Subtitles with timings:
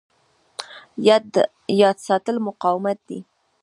[1.81, 3.19] یاد ساتل مقاومت دی.